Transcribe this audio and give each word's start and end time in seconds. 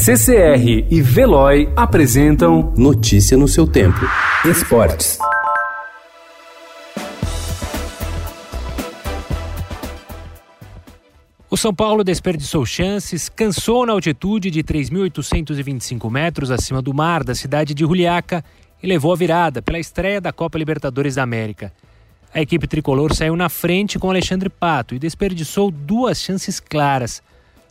CCR 0.00 0.86
e 0.88 1.02
Veloy 1.02 1.68
apresentam 1.74 2.72
Notícia 2.76 3.36
no 3.36 3.48
seu 3.48 3.66
tempo. 3.66 3.98
Esportes. 4.44 5.18
O 11.50 11.56
São 11.56 11.74
Paulo 11.74 12.04
desperdiçou 12.04 12.64
chances, 12.64 13.28
cansou 13.28 13.84
na 13.84 13.92
altitude 13.92 14.52
de 14.52 14.62
3.825 14.62 16.08
metros 16.08 16.52
acima 16.52 16.80
do 16.80 16.94
mar 16.94 17.24
da 17.24 17.34
cidade 17.34 17.74
de 17.74 17.82
Juliaca 17.82 18.44
e 18.80 18.86
levou 18.86 19.12
a 19.12 19.16
virada 19.16 19.60
pela 19.60 19.80
estreia 19.80 20.20
da 20.20 20.32
Copa 20.32 20.56
Libertadores 20.56 21.16
da 21.16 21.24
América. 21.24 21.72
A 22.32 22.40
equipe 22.40 22.68
tricolor 22.68 23.12
saiu 23.16 23.34
na 23.34 23.48
frente 23.48 23.98
com 23.98 24.08
Alexandre 24.08 24.48
Pato 24.48 24.94
e 24.94 24.98
desperdiçou 24.98 25.72
duas 25.72 26.20
chances 26.20 26.60
claras. 26.60 27.20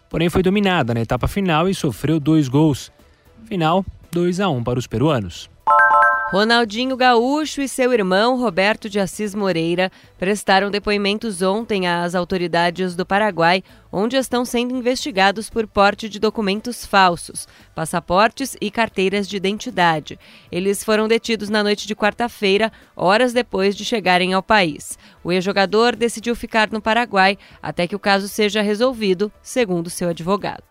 Porém, 0.10 0.30
foi 0.30 0.42
dominada 0.42 0.94
na 0.94 1.02
etapa 1.02 1.28
final 1.28 1.68
e 1.68 1.76
sofreu 1.76 2.20
dois 2.20 2.48
gols. 2.48 2.92
Final 3.46 3.86
2 4.12 4.40
a 4.40 4.50
1 4.50 4.64
para 4.64 4.80
os 4.80 4.88
peruanos. 4.88 5.50
Ronaldinho 6.30 6.98
Gaúcho 6.98 7.62
e 7.62 7.70
seu 7.70 7.94
irmão 7.94 8.38
Roberto 8.38 8.90
de 8.90 9.00
Assis 9.00 9.34
Moreira 9.34 9.90
prestaram 10.20 10.70
depoimentos 10.70 11.42
ontem 11.42 11.88
às 11.88 12.16
autoridades 12.16 12.98
do 12.98 13.06
Paraguai, 13.06 13.64
onde 13.90 14.18
estão 14.18 14.44
sendo 14.44 14.76
investigados 14.76 15.50
por 15.50 15.66
porte 15.66 16.10
de 16.10 16.20
documentos 16.20 16.86
falsos, 16.86 17.48
passaportes 17.74 18.58
e 18.60 18.70
carteiras 18.70 19.26
de 19.26 19.38
identidade. 19.38 20.20
Eles 20.52 20.84
foram 20.84 21.08
detidos 21.08 21.48
na 21.48 21.64
noite 21.64 21.88
de 21.88 21.96
quarta-feira, 21.96 22.74
horas 22.94 23.32
depois 23.32 23.74
de 23.74 23.86
chegarem 23.86 24.34
ao 24.34 24.44
país. 24.44 25.00
O 25.24 25.32
ex-jogador 25.32 25.96
decidiu 25.96 26.36
ficar 26.36 26.70
no 26.70 26.82
Paraguai 26.82 27.38
até 27.64 27.88
que 27.88 27.96
o 27.96 28.00
caso 28.00 28.28
seja 28.28 28.62
resolvido, 28.62 29.32
segundo 29.42 29.90
seu 29.90 30.10
advogado. 30.10 30.64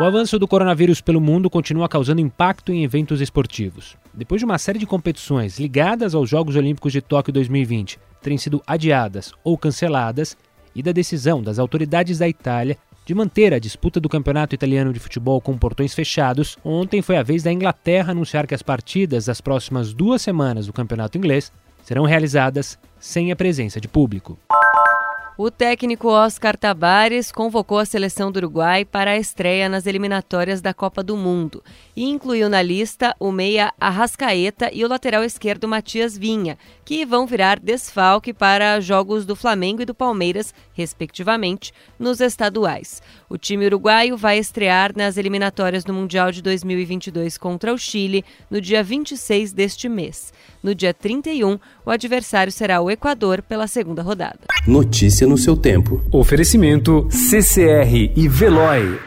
O 0.00 0.04
avanço 0.04 0.40
do 0.40 0.48
coronavírus 0.48 1.00
pelo 1.00 1.20
mundo 1.20 1.48
continua 1.48 1.88
causando 1.88 2.20
impacto 2.20 2.72
em 2.72 2.82
eventos 2.82 3.20
esportivos. 3.20 3.96
Depois 4.18 4.40
de 4.40 4.44
uma 4.44 4.58
série 4.58 4.80
de 4.80 4.86
competições 4.86 5.60
ligadas 5.60 6.12
aos 6.12 6.28
Jogos 6.28 6.56
Olímpicos 6.56 6.90
de 6.92 7.00
Tóquio 7.00 7.32
2020 7.32 8.00
terem 8.20 8.36
sido 8.36 8.60
adiadas 8.66 9.32
ou 9.44 9.56
canceladas, 9.56 10.36
e 10.74 10.82
da 10.82 10.90
decisão 10.90 11.40
das 11.40 11.56
autoridades 11.56 12.18
da 12.18 12.28
Itália 12.28 12.76
de 13.06 13.14
manter 13.14 13.54
a 13.54 13.60
disputa 13.60 14.00
do 14.00 14.08
Campeonato 14.08 14.56
Italiano 14.56 14.92
de 14.92 14.98
Futebol 14.98 15.40
com 15.40 15.56
portões 15.56 15.94
fechados, 15.94 16.58
ontem 16.64 17.00
foi 17.00 17.16
a 17.16 17.22
vez 17.22 17.44
da 17.44 17.52
Inglaterra 17.52 18.10
anunciar 18.10 18.44
que 18.44 18.54
as 18.54 18.62
partidas 18.62 19.26
das 19.26 19.40
próximas 19.40 19.94
duas 19.94 20.20
semanas 20.20 20.66
do 20.66 20.72
Campeonato 20.72 21.16
Inglês 21.16 21.52
serão 21.84 22.04
realizadas 22.04 22.76
sem 22.98 23.30
a 23.30 23.36
presença 23.36 23.80
de 23.80 23.86
público. 23.86 24.36
O 25.40 25.52
técnico 25.52 26.08
Oscar 26.08 26.56
Tabares 26.56 27.30
convocou 27.30 27.78
a 27.78 27.84
seleção 27.84 28.32
do 28.32 28.38
Uruguai 28.38 28.84
para 28.84 29.12
a 29.12 29.16
estreia 29.16 29.68
nas 29.68 29.86
eliminatórias 29.86 30.60
da 30.60 30.74
Copa 30.74 31.00
do 31.00 31.16
Mundo 31.16 31.62
e 31.94 32.02
incluiu 32.02 32.48
na 32.48 32.60
lista 32.60 33.14
o 33.20 33.30
meia 33.30 33.72
Arrascaeta 33.78 34.68
e 34.72 34.84
o 34.84 34.88
lateral 34.88 35.22
esquerdo 35.22 35.68
Matias 35.68 36.18
Vinha, 36.18 36.58
que 36.84 37.06
vão 37.06 37.24
virar 37.24 37.60
desfalque 37.60 38.32
para 38.32 38.80
jogos 38.80 39.24
do 39.24 39.36
Flamengo 39.36 39.80
e 39.80 39.84
do 39.84 39.94
Palmeiras, 39.94 40.52
respectivamente, 40.72 41.72
nos 42.00 42.20
estaduais. 42.20 43.00
O 43.28 43.38
time 43.38 43.66
uruguaio 43.66 44.16
vai 44.16 44.38
estrear 44.38 44.90
nas 44.96 45.16
eliminatórias 45.16 45.84
do 45.84 45.94
Mundial 45.94 46.32
de 46.32 46.42
2022 46.42 47.38
contra 47.38 47.72
o 47.72 47.78
Chile 47.78 48.24
no 48.50 48.60
dia 48.60 48.82
26 48.82 49.52
deste 49.52 49.88
mês. 49.88 50.32
No 50.68 50.74
dia 50.74 50.92
31, 50.92 51.58
o 51.86 51.90
adversário 51.90 52.52
será 52.52 52.78
o 52.78 52.90
Equador 52.90 53.40
pela 53.40 53.66
segunda 53.66 54.02
rodada. 54.02 54.40
Notícia 54.66 55.26
no 55.26 55.38
seu 55.38 55.56
tempo. 55.56 56.04
Oferecimento 56.12 57.08
CCR 57.10 58.12
e 58.14 58.28
Veloy. 58.28 58.98